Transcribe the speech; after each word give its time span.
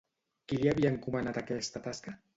Qui 0.51 0.57
li 0.61 0.71
havia 0.71 0.91
encomanat 0.95 1.39
aquesta 1.43 1.87
tasca? 1.89 2.19